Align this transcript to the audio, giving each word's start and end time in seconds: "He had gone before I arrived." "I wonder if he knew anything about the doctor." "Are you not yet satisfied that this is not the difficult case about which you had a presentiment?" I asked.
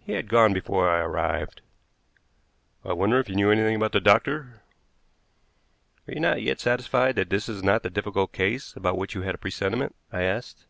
"He 0.00 0.12
had 0.12 0.28
gone 0.28 0.52
before 0.52 0.90
I 0.90 0.98
arrived." 1.00 1.62
"I 2.84 2.92
wonder 2.92 3.18
if 3.18 3.26
he 3.28 3.34
knew 3.34 3.50
anything 3.50 3.74
about 3.74 3.92
the 3.92 4.02
doctor." 4.02 4.60
"Are 6.06 6.12
you 6.12 6.20
not 6.20 6.42
yet 6.42 6.60
satisfied 6.60 7.16
that 7.16 7.30
this 7.30 7.48
is 7.48 7.62
not 7.62 7.82
the 7.82 7.88
difficult 7.88 8.34
case 8.34 8.76
about 8.76 8.98
which 8.98 9.14
you 9.14 9.22
had 9.22 9.34
a 9.34 9.38
presentiment?" 9.38 9.94
I 10.12 10.24
asked. 10.24 10.66